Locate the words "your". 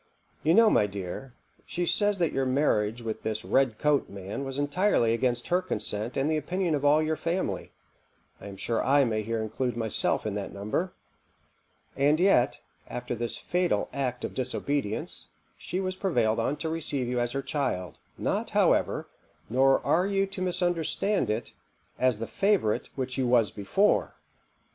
2.31-2.47, 7.03-7.15